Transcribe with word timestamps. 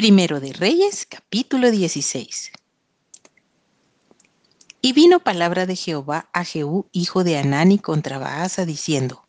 Primero 0.00 0.40
de 0.40 0.54
Reyes, 0.54 1.04
capítulo 1.04 1.70
16. 1.70 2.52
Y 4.80 4.94
vino 4.94 5.20
palabra 5.20 5.66
de 5.66 5.76
Jehová 5.76 6.30
a 6.32 6.42
Jehú, 6.42 6.86
hijo 6.90 7.22
de 7.22 7.36
Anani, 7.36 7.78
contra 7.78 8.16
Baasa, 8.16 8.64
diciendo, 8.64 9.26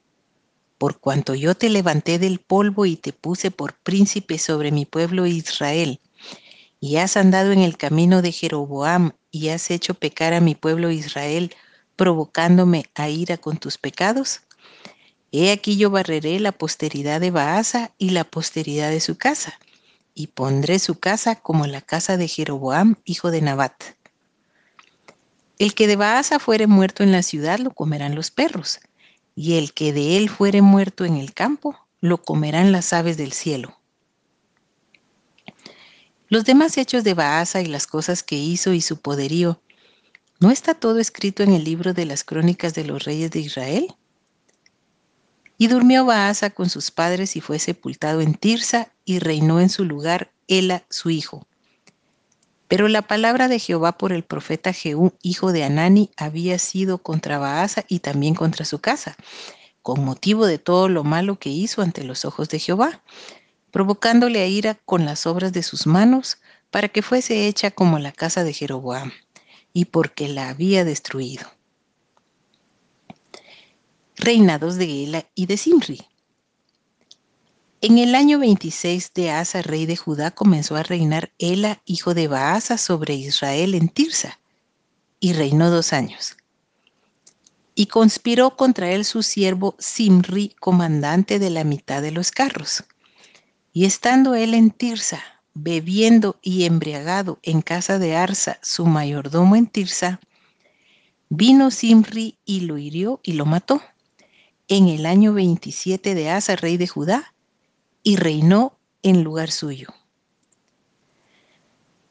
Por 0.77 1.01
cuanto 1.01 1.35
yo 1.35 1.55
te 1.55 1.67
levanté 1.67 2.19
del 2.19 2.39
polvo 2.39 2.85
y 2.85 2.95
te 2.95 3.11
puse 3.11 3.51
por 3.51 3.73
príncipe 3.73 4.37
sobre 4.37 4.71
mi 4.71 4.85
pueblo 4.85 5.27
Israel, 5.27 5.99
y 6.79 6.95
has 6.95 7.17
andado 7.17 7.51
en 7.51 7.59
el 7.59 7.75
camino 7.75 8.21
de 8.21 8.31
Jeroboam, 8.31 9.11
y 9.29 9.49
has 9.49 9.71
hecho 9.71 9.93
pecar 9.93 10.33
a 10.33 10.39
mi 10.39 10.55
pueblo 10.55 10.89
Israel, 10.89 11.53
provocándome 11.97 12.85
a 12.95 13.09
ira 13.09 13.35
con 13.35 13.57
tus 13.57 13.77
pecados, 13.77 14.39
he 15.33 15.51
aquí 15.51 15.75
yo 15.75 15.89
barreré 15.89 16.39
la 16.39 16.53
posteridad 16.53 17.19
de 17.19 17.31
Baasa 17.31 17.91
y 17.97 18.11
la 18.11 18.23
posteridad 18.23 18.89
de 18.89 19.01
su 19.01 19.17
casa, 19.17 19.59
y 20.13 20.27
pondré 20.27 20.79
su 20.79 20.99
casa 20.99 21.35
como 21.35 21.67
la 21.67 21.81
casa 21.81 22.17
de 22.17 22.27
Jeroboam, 22.27 22.95
hijo 23.05 23.31
de 23.31 23.41
Nabat. 23.41 23.73
El 25.59 25.73
que 25.73 25.87
de 25.87 25.95
Baasa 25.95 26.39
fuere 26.39 26.67
muerto 26.67 27.03
en 27.03 27.11
la 27.11 27.23
ciudad 27.23 27.59
lo 27.59 27.71
comerán 27.71 28.15
los 28.15 28.31
perros, 28.31 28.79
y 29.35 29.57
el 29.57 29.73
que 29.73 29.93
de 29.93 30.17
él 30.17 30.29
fuere 30.29 30.61
muerto 30.61 31.05
en 31.05 31.17
el 31.17 31.33
campo 31.33 31.77
lo 31.99 32.21
comerán 32.21 32.71
las 32.71 32.93
aves 32.93 33.17
del 33.17 33.31
cielo. 33.31 33.77
Los 36.29 36.45
demás 36.45 36.77
hechos 36.77 37.03
de 37.03 37.13
Baasa 37.13 37.61
y 37.61 37.65
las 37.65 37.87
cosas 37.87 38.23
que 38.23 38.37
hizo 38.37 38.73
y 38.73 38.81
su 38.81 39.01
poderío, 39.01 39.61
¿no 40.39 40.49
está 40.49 40.73
todo 40.73 40.97
escrito 40.97 41.43
en 41.43 41.53
el 41.53 41.63
libro 41.63 41.93
de 41.93 42.05
las 42.05 42.23
crónicas 42.23 42.73
de 42.73 42.85
los 42.85 43.03
reyes 43.03 43.31
de 43.31 43.41
Israel? 43.41 43.95
Y 45.61 45.67
durmió 45.67 46.05
Baasa 46.05 46.49
con 46.49 46.71
sus 46.71 46.89
padres 46.89 47.35
y 47.35 47.39
fue 47.39 47.59
sepultado 47.59 48.21
en 48.21 48.33
Tirsa 48.33 48.91
y 49.05 49.19
reinó 49.19 49.59
en 49.59 49.69
su 49.69 49.85
lugar 49.85 50.31
Ela, 50.47 50.85
su 50.89 51.11
hijo. 51.11 51.45
Pero 52.67 52.87
la 52.87 53.03
palabra 53.03 53.47
de 53.47 53.59
Jehová 53.59 53.91
por 53.91 54.11
el 54.11 54.23
profeta 54.23 54.73
Jehú, 54.73 55.13
hijo 55.21 55.51
de 55.51 55.63
Anani, 55.63 56.09
había 56.17 56.57
sido 56.57 56.97
contra 56.97 57.37
Baasa 57.37 57.85
y 57.87 57.99
también 57.99 58.33
contra 58.33 58.65
su 58.65 58.79
casa, 58.79 59.15
con 59.83 60.03
motivo 60.03 60.47
de 60.47 60.57
todo 60.57 60.89
lo 60.89 61.03
malo 61.03 61.37
que 61.37 61.49
hizo 61.49 61.83
ante 61.83 62.03
los 62.03 62.25
ojos 62.25 62.49
de 62.49 62.57
Jehová, 62.57 63.03
provocándole 63.69 64.41
a 64.41 64.47
ira 64.47 64.79
con 64.83 65.05
las 65.05 65.27
obras 65.27 65.53
de 65.53 65.61
sus 65.61 65.85
manos, 65.85 66.39
para 66.71 66.87
que 66.87 67.03
fuese 67.03 67.45
hecha 67.45 67.69
como 67.69 67.99
la 67.99 68.11
casa 68.11 68.43
de 68.43 68.53
Jeroboam, 68.53 69.11
y 69.73 69.85
porque 69.85 70.27
la 70.27 70.49
había 70.49 70.83
destruido 70.85 71.51
reinados 74.21 74.75
de 74.75 75.03
Ela 75.03 75.25
y 75.33 75.47
de 75.47 75.57
Simri. 75.57 75.99
En 77.81 77.97
el 77.97 78.13
año 78.13 78.37
26 78.37 79.13
de 79.15 79.31
Asa, 79.31 79.63
rey 79.63 79.87
de 79.87 79.97
Judá, 79.97 80.29
comenzó 80.29 80.75
a 80.75 80.83
reinar 80.83 81.33
Ela, 81.39 81.81
hijo 81.85 82.13
de 82.13 82.27
Baasa, 82.27 82.77
sobre 82.77 83.15
Israel 83.15 83.73
en 83.73 83.89
Tirsa, 83.89 84.39
y 85.19 85.33
reinó 85.33 85.71
dos 85.71 85.91
años. 85.91 86.37
Y 87.73 87.87
conspiró 87.87 88.55
contra 88.55 88.91
él 88.91 89.05
su 89.05 89.23
siervo 89.23 89.75
Simri, 89.79 90.49
comandante 90.59 91.39
de 91.39 91.49
la 91.49 91.63
mitad 91.63 92.03
de 92.03 92.11
los 92.11 92.29
carros. 92.29 92.83
Y 93.73 93.85
estando 93.85 94.35
él 94.35 94.53
en 94.53 94.69
Tirsa, 94.69 95.23
bebiendo 95.55 96.37
y 96.43 96.65
embriagado 96.65 97.39
en 97.41 97.63
casa 97.63 97.97
de 97.97 98.15
Arsa, 98.15 98.59
su 98.61 98.85
mayordomo 98.85 99.55
en 99.55 99.65
Tirsa, 99.65 100.19
vino 101.29 101.71
Simri 101.71 102.37
y 102.45 102.61
lo 102.61 102.77
hirió 102.77 103.19
y 103.23 103.33
lo 103.33 103.47
mató 103.47 103.81
en 104.67 104.87
el 104.87 105.05
año 105.05 105.33
27 105.33 106.15
de 106.15 106.29
Asa, 106.29 106.55
rey 106.55 106.77
de 106.77 106.87
Judá, 106.87 107.33
y 108.03 108.15
reinó 108.15 108.77
en 109.03 109.23
lugar 109.23 109.51
suyo. 109.51 109.89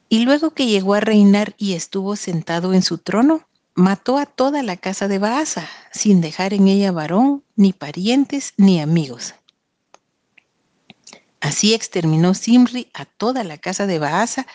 Y 0.08 0.24
luego 0.24 0.50
que 0.50 0.66
llegó 0.66 0.94
a 0.94 1.00
reinar 1.00 1.54
y 1.56 1.74
estuvo 1.74 2.16
sentado 2.16 2.74
en 2.74 2.82
su 2.82 2.98
trono, 2.98 3.46
mató 3.74 4.18
a 4.18 4.26
toda 4.26 4.62
la 4.62 4.76
casa 4.76 5.08
de 5.08 5.18
Baasa, 5.18 5.68
sin 5.92 6.20
dejar 6.20 6.52
en 6.52 6.68
ella 6.68 6.92
varón, 6.92 7.44
ni 7.56 7.72
parientes, 7.72 8.54
ni 8.56 8.80
amigos. 8.80 9.34
Así 11.40 11.74
exterminó 11.74 12.34
Simri 12.34 12.88
a 12.92 13.04
toda 13.04 13.44
la 13.44 13.56
casa 13.56 13.86
de 13.86 13.98
Baasa, 13.98 14.46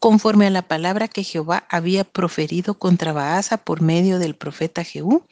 conforme 0.00 0.46
a 0.46 0.50
la 0.50 0.62
palabra 0.62 1.08
que 1.08 1.24
Jehová 1.24 1.66
había 1.68 2.04
proferido 2.04 2.78
contra 2.78 3.12
Baasa 3.12 3.58
por 3.58 3.82
medio 3.82 4.18
del 4.18 4.34
profeta 4.34 4.82
Jehú, 4.82 5.24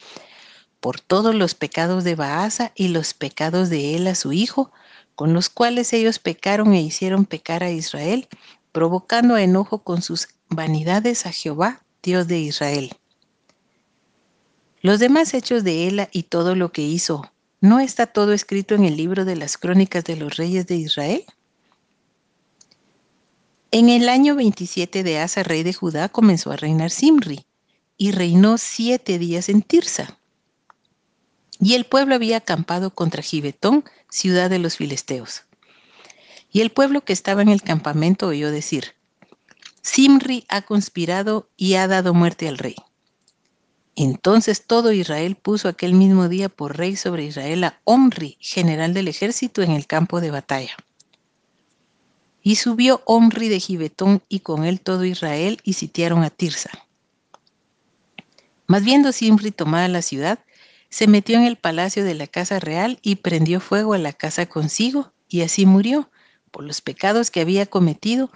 por 0.81 1.01
todos 1.01 1.35
los 1.35 1.55
pecados 1.55 2.05
de 2.05 2.15
Baasa 2.15 2.73
y 2.75 2.89
los 2.89 3.15
pecados 3.15 3.69
de 3.71 3.97
él 3.97 4.07
a 4.07 4.15
su 4.15 4.33
hijo, 4.33 4.71
con 5.15 5.33
los 5.33 5.49
cuales 5.49 5.93
ellos 5.93 6.19
pecaron 6.19 6.73
e 6.73 6.81
hicieron 6.81 7.25
pecar 7.25 7.65
a 7.65 7.71
Israel, 7.71 8.29
provocando 8.73 9.37
enojo 9.37 9.81
con 9.81 10.03
sus 10.03 10.29
vanidades 10.49 11.27
a 11.27 11.33
Jehová, 11.33 11.83
Dios 12.03 12.29
de 12.29 12.39
Israel. 12.39 12.93
Los 14.81 15.01
demás 15.01 15.35
hechos 15.35 15.65
de 15.65 15.89
Ela 15.89 16.09
y 16.13 16.25
todo 16.25 16.55
lo 16.55 16.71
que 16.71 16.83
hizo, 16.83 17.33
¿no 17.61 17.81
está 17.81 18.07
todo 18.07 18.33
escrito 18.33 18.77
en 18.77 18.85
el 18.85 18.97
libro 18.97 19.25
de 19.25 19.35
las 19.35 19.59
crónicas 19.59 20.05
de 20.05 20.17
los 20.17 20.37
reyes 20.37 20.67
de 20.69 20.77
Israel? 20.77 21.25
En 23.73 23.89
el 23.89 24.09
año 24.09 24.37
27 24.37 25.03
de 25.03 25.19
Asa, 25.19 25.43
rey 25.43 25.63
de 25.65 25.75
Judá, 25.75 26.09
comenzó 26.09 26.53
a 26.53 26.57
reinar 26.57 26.91
Simri, 26.91 27.45
y 27.99 28.13
reinó 28.13 28.57
siete 28.57 29.19
días 29.19 29.49
en 29.49 29.63
Tirsa. 29.63 30.18
Y 31.61 31.75
el 31.75 31.85
pueblo 31.85 32.15
había 32.15 32.39
acampado 32.39 32.95
contra 32.95 33.23
Gibetón, 33.23 33.85
ciudad 34.11 34.51
de 34.51 34.59
los 34.59 34.77
filisteos. 34.77 35.43
Y 36.53 36.61
el 36.61 36.71
pueblo 36.71 37.05
que 37.05 37.13
estaba 37.13 37.43
en 37.43 37.49
el 37.49 37.63
campamento 37.63 38.29
oyó 38.29 38.51
decir, 38.51 38.95
Simri 39.83 40.45
ha 40.49 40.63
conspirado 40.63 41.51
y 41.57 41.75
ha 41.75 41.89
dado 41.89 42.15
muerte 42.15 42.49
al 42.49 42.59
rey. 42.59 42.77
Entonces 43.97 44.65
todo 44.65 44.93
Israel 44.93 45.35
puso 45.35 45.69
aquel 45.69 45.93
mismo 45.93 46.29
día 46.29 46.49
por 46.49 46.77
rey 46.77 46.95
sobre 46.95 47.25
Israel 47.25 47.65
a 47.65 47.81
Omri, 47.85 48.37
general 48.39 48.95
del 48.95 49.09
ejército, 49.09 49.61
en 49.61 49.73
el 49.73 49.87
campo 49.87 50.21
de 50.21 50.31
batalla. 50.31 50.77
Y 52.43 52.57
subió 52.57 53.03
Omri 53.07 53.49
de 53.49 53.59
Gibetón 53.59 54.23
y 54.29 54.41
con 54.41 54.65
él 54.65 54.81
todo 54.81 55.05
Israel 55.05 55.59
y 55.65 55.73
sitiaron 55.73 56.23
a 56.23 56.31
Tirsa. 56.31 56.71
Mas 58.69 58.85
viendo 58.85 59.11
Simri 59.11 59.51
tomada 59.51 59.89
la 59.89 60.03
ciudad, 60.03 60.39
se 60.91 61.07
metió 61.07 61.37
en 61.37 61.45
el 61.45 61.57
palacio 61.57 62.05
de 62.05 62.15
la 62.15 62.27
casa 62.27 62.61
real 62.61 62.99
y 63.03 63.17
prendió 63.17 63.61
fuego 63.61 63.95
a 63.95 63.99
la 63.99 64.13
casa 64.13 64.47
consigo, 64.47 65.13
y 65.29 65.43
así 65.43 65.67
murió, 65.67 66.11
por 66.51 66.65
los 66.65 66.81
pecados 66.81 67.31
que 67.31 67.41
había 67.41 67.67
cometido, 67.67 68.31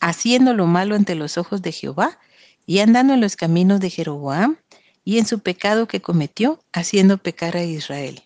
haciendo 0.00 0.52
lo 0.52 0.66
malo 0.66 0.96
ante 0.96 1.14
los 1.14 1.38
ojos 1.38 1.62
de 1.62 1.72
Jehová, 1.72 2.18
y 2.66 2.80
andando 2.80 3.14
en 3.14 3.20
los 3.20 3.36
caminos 3.36 3.80
de 3.80 3.90
Jeroboam, 3.90 4.56
y 5.04 5.18
en 5.18 5.26
su 5.26 5.38
pecado 5.38 5.86
que 5.86 6.02
cometió, 6.02 6.58
haciendo 6.72 7.18
pecar 7.18 7.56
a 7.56 7.62
Israel. 7.62 8.24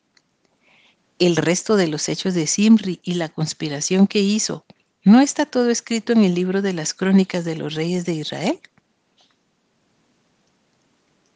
El 1.18 1.36
resto 1.36 1.76
de 1.76 1.88
los 1.88 2.08
hechos 2.08 2.32
de 2.32 2.46
Simri 2.46 3.00
y 3.02 3.14
la 3.14 3.28
conspiración 3.28 4.06
que 4.06 4.20
hizo, 4.20 4.64
¿no 5.04 5.20
está 5.20 5.44
todo 5.44 5.68
escrito 5.68 6.14
en 6.14 6.24
el 6.24 6.34
libro 6.34 6.62
de 6.62 6.72
las 6.72 6.94
crónicas 6.94 7.44
de 7.44 7.56
los 7.56 7.74
reyes 7.74 8.06
de 8.06 8.14
Israel? 8.14 8.58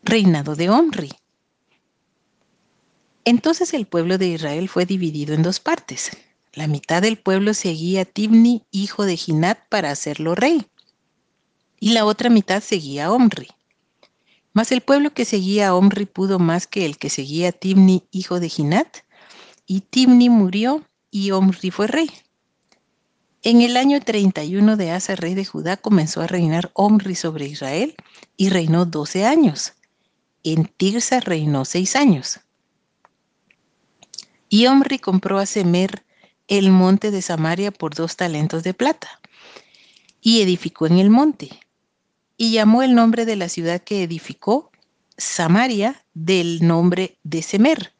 Reinado 0.02 0.56
de 0.56 0.70
Omri. 0.70 1.10
Entonces 3.24 3.72
el 3.72 3.86
pueblo 3.86 4.18
de 4.18 4.28
Israel 4.28 4.68
fue 4.68 4.84
dividido 4.84 5.34
en 5.34 5.42
dos 5.42 5.60
partes. 5.60 6.10
La 6.52 6.66
mitad 6.66 7.02
del 7.02 7.16
pueblo 7.16 7.54
seguía 7.54 8.02
a 8.02 8.04
Tibni, 8.04 8.64
hijo 8.70 9.04
de 9.04 9.16
Ginat, 9.16 9.58
para 9.68 9.90
hacerlo 9.90 10.34
rey, 10.34 10.66
y 11.80 11.92
la 11.92 12.04
otra 12.04 12.30
mitad 12.30 12.62
seguía 12.62 13.06
a 13.06 13.12
Omri. 13.12 13.48
Mas 14.52 14.70
el 14.70 14.82
pueblo 14.82 15.12
que 15.12 15.24
seguía 15.24 15.68
a 15.68 15.74
Omri 15.74 16.06
pudo 16.06 16.38
más 16.38 16.66
que 16.66 16.84
el 16.84 16.96
que 16.96 17.10
seguía 17.10 17.48
a 17.48 17.52
Tibni, 17.52 18.04
hijo 18.12 18.38
de 18.38 18.48
Ginat, 18.48 18.98
y 19.66 19.80
Tibni 19.80 20.28
murió 20.28 20.84
y 21.10 21.30
Omri 21.32 21.70
fue 21.70 21.86
rey. 21.86 22.10
En 23.42 23.62
el 23.62 23.76
año 23.76 24.00
31 24.00 24.76
de 24.76 24.90
Asa, 24.92 25.16
rey 25.16 25.34
de 25.34 25.44
Judá, 25.44 25.76
comenzó 25.76 26.20
a 26.20 26.26
reinar 26.26 26.70
Omri 26.74 27.14
sobre 27.14 27.46
Israel 27.46 27.94
y 28.36 28.48
reinó 28.48 28.86
doce 28.86 29.26
años. 29.26 29.72
En 30.44 30.66
Tirsa 30.66 31.20
reinó 31.20 31.64
seis 31.64 31.96
años. 31.96 32.40
Y 34.54 34.68
Omri 34.68 35.00
compró 35.00 35.40
a 35.40 35.46
Semer 35.46 36.04
el 36.46 36.70
monte 36.70 37.10
de 37.10 37.22
Samaria 37.22 37.72
por 37.72 37.96
dos 37.96 38.14
talentos 38.14 38.62
de 38.62 38.72
plata, 38.72 39.20
y 40.20 40.42
edificó 40.42 40.86
en 40.86 40.98
el 40.98 41.10
monte, 41.10 41.50
y 42.36 42.52
llamó 42.52 42.84
el 42.84 42.94
nombre 42.94 43.26
de 43.26 43.34
la 43.34 43.48
ciudad 43.48 43.82
que 43.82 44.04
edificó 44.04 44.70
Samaria 45.16 46.04
del 46.14 46.64
nombre 46.64 47.18
de 47.24 47.42
Semer, 47.42 47.94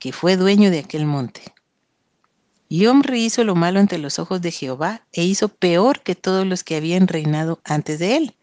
que 0.00 0.10
fue 0.12 0.36
dueño 0.36 0.72
de 0.72 0.80
aquel 0.80 1.06
monte. 1.06 1.42
Y 2.68 2.86
Omri 2.86 3.24
hizo 3.24 3.44
lo 3.44 3.54
malo 3.54 3.78
ante 3.78 3.98
los 3.98 4.18
ojos 4.18 4.42
de 4.42 4.50
Jehová, 4.50 5.06
e 5.12 5.22
hizo 5.22 5.46
peor 5.48 6.00
que 6.00 6.16
todos 6.16 6.44
los 6.44 6.64
que 6.64 6.74
habían 6.74 7.06
reinado 7.06 7.60
antes 7.62 8.00
de 8.00 8.16
él, 8.16 8.34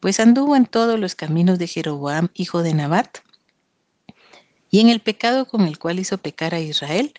pues 0.00 0.20
anduvo 0.20 0.56
en 0.56 0.64
todos 0.64 0.98
los 0.98 1.14
caminos 1.14 1.58
de 1.58 1.66
Jeroboam, 1.66 2.28
hijo 2.32 2.62
de 2.62 2.72
Nabat, 2.72 3.18
y 4.70 4.80
en 4.80 4.88
el 4.88 5.00
pecado 5.00 5.46
con 5.46 5.62
el 5.62 5.78
cual 5.78 5.98
hizo 5.98 6.18
pecar 6.18 6.54
a 6.54 6.60
Israel, 6.60 7.14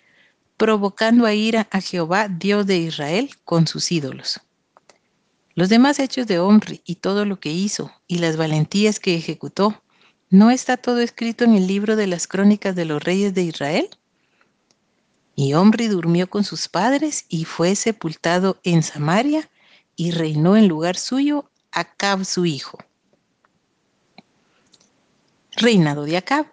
provocando 0.56 1.26
a 1.26 1.34
ira 1.34 1.68
a 1.70 1.80
Jehová, 1.80 2.28
Dios 2.28 2.66
de 2.66 2.78
Israel, 2.78 3.30
con 3.44 3.66
sus 3.66 3.90
ídolos. 3.90 4.40
Los 5.54 5.68
demás 5.68 5.98
hechos 5.98 6.26
de 6.26 6.38
Omri 6.38 6.80
y 6.84 6.96
todo 6.96 7.24
lo 7.24 7.40
que 7.40 7.50
hizo 7.50 7.92
y 8.06 8.18
las 8.18 8.36
valentías 8.36 9.00
que 9.00 9.16
ejecutó, 9.16 9.82
¿no 10.30 10.50
está 10.50 10.76
todo 10.76 11.00
escrito 11.00 11.44
en 11.44 11.54
el 11.54 11.66
libro 11.66 11.96
de 11.96 12.06
las 12.06 12.26
crónicas 12.26 12.76
de 12.76 12.84
los 12.84 13.02
reyes 13.02 13.34
de 13.34 13.42
Israel? 13.42 13.88
Y 15.34 15.54
Omri 15.54 15.88
durmió 15.88 16.28
con 16.28 16.44
sus 16.44 16.68
padres 16.68 17.24
y 17.28 17.44
fue 17.44 17.74
sepultado 17.74 18.60
en 18.62 18.82
Samaria 18.82 19.50
y 19.96 20.12
reinó 20.12 20.56
en 20.56 20.68
lugar 20.68 20.96
suyo 20.96 21.50
Acab 21.72 22.24
su 22.24 22.46
hijo. 22.46 22.78
Reinado 25.52 26.04
de 26.04 26.16
Acab. 26.16 26.46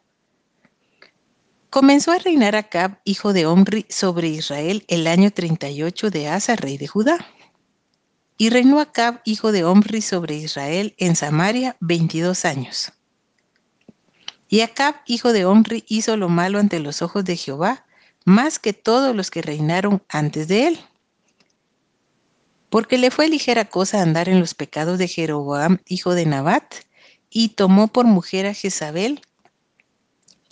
Comenzó 1.78 2.12
a 2.12 2.18
reinar 2.18 2.56
Acab, 2.56 3.00
hijo 3.04 3.34
de 3.34 3.46
Omri, 3.46 3.86
sobre 3.88 4.30
Israel 4.30 4.84
el 4.88 5.06
año 5.06 5.30
38 5.30 6.10
de 6.10 6.28
Asa, 6.28 6.56
rey 6.56 6.76
de 6.80 6.88
Judá. 6.88 7.24
Y 8.36 8.50
reinó 8.50 8.80
Acab, 8.80 9.22
hijo 9.26 9.52
de 9.52 9.64
Omri, 9.64 10.02
sobre 10.02 10.38
Israel 10.38 10.96
en 10.98 11.16
Samaria 11.16 11.78
22 11.80 12.46
años. 12.46 12.94
Y 14.50 14.62
Acab, 14.62 14.96
hijo 15.06 15.34
de 15.34 15.46
Omri, 15.46 15.86
hizo 15.88 16.18
lo 16.18 16.30
malo 16.30 16.58
ante 16.58 16.80
los 16.80 17.04
ojos 17.04 17.24
de 17.26 17.38
Jehová, 17.38 17.86
más 18.26 18.58
que 18.58 18.74
todos 18.74 19.16
los 19.16 19.30
que 19.30 19.44
reinaron 19.44 20.02
antes 20.10 20.48
de 20.48 20.70
él. 20.70 20.80
Porque 22.72 22.98
le 22.98 23.12
fue 23.12 23.30
ligera 23.30 23.66
cosa 23.66 24.02
andar 24.02 24.30
en 24.30 24.40
los 24.40 24.56
pecados 24.56 24.98
de 24.98 25.08
Jeroboam, 25.08 25.78
hijo 25.86 26.16
de 26.16 26.26
Nabat, 26.26 26.74
y 27.30 27.50
tomó 27.50 27.88
por 27.88 28.08
mujer 28.08 28.48
a 28.48 28.56
Jezabel, 28.56 29.22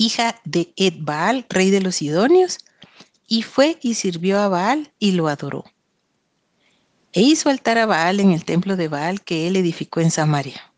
hija 0.06 0.40
de 0.46 0.74
Edbaal, 0.76 1.46
rey 1.50 1.72
de 1.72 1.82
los 1.82 1.96
Sidonios, 1.96 2.60
y 3.28 3.42
fue 3.42 3.78
y 3.82 3.96
sirvió 3.96 4.40
a 4.40 4.48
Baal 4.48 4.92
y 5.00 5.12
lo 5.12 5.28
adoró 5.28 5.66
e 7.16 7.22
hizo 7.22 7.50
altar 7.50 7.78
a 7.78 7.86
Baal 7.86 8.20
en 8.20 8.32
el 8.32 8.44
templo 8.44 8.76
de 8.76 8.90
Baal 8.90 9.22
que 9.22 9.48
él 9.48 9.56
edificó 9.56 10.02
en 10.02 10.12
Samaria. 10.12 10.74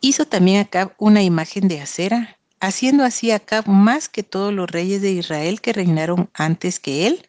Hizo 0.00 0.26
también 0.26 0.60
Acab 0.60 0.94
una 0.98 1.22
imagen 1.22 1.68
de 1.68 1.80
acera, 1.80 2.36
haciendo 2.58 3.04
así 3.04 3.30
Acab 3.30 3.68
más 3.68 4.08
que 4.08 4.24
todos 4.24 4.52
los 4.52 4.68
reyes 4.68 5.00
de 5.00 5.12
Israel 5.12 5.60
que 5.60 5.72
reinaron 5.72 6.28
antes 6.34 6.80
que 6.80 7.06
él, 7.06 7.28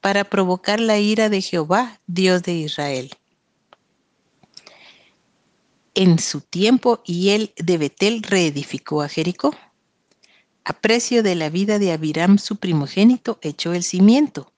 para 0.00 0.24
provocar 0.24 0.80
la 0.80 0.98
ira 0.98 1.28
de 1.28 1.42
Jehová, 1.42 2.00
Dios 2.06 2.42
de 2.42 2.54
Israel. 2.54 3.10
En 5.94 6.18
su 6.18 6.40
tiempo, 6.40 7.02
y 7.04 7.30
él 7.30 7.52
de 7.58 7.76
Betel 7.76 8.22
reedificó 8.22 9.02
a 9.02 9.10
Jericó. 9.10 9.54
A 10.68 10.74
precio 10.74 11.22
de 11.22 11.34
la 11.34 11.48
vida 11.48 11.78
de 11.78 11.92
Abiram, 11.92 12.36
su 12.36 12.56
primogénito, 12.56 13.38
echó 13.40 13.72
el 13.72 13.82
cimiento 13.82 14.52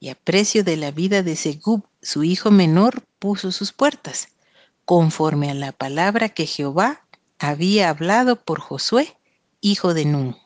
y 0.00 0.08
a 0.08 0.16
precio 0.16 0.64
de 0.64 0.76
la 0.76 0.90
vida 0.90 1.22
de 1.22 1.36
Segub, 1.36 1.84
su 2.02 2.24
hijo 2.24 2.50
menor, 2.50 3.04
puso 3.20 3.52
sus 3.52 3.72
puertas, 3.72 4.30
conforme 4.84 5.48
a 5.48 5.54
la 5.54 5.70
palabra 5.70 6.30
que 6.30 6.46
Jehová 6.46 7.06
había 7.38 7.90
hablado 7.90 8.42
por 8.42 8.58
Josué, 8.58 9.16
hijo 9.60 9.94
de 9.94 10.06
Nun. 10.06 10.36